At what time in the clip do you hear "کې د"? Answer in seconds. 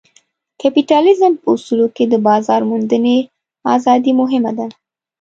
1.95-2.13